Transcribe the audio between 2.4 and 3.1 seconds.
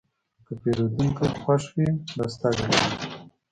ګټه ده.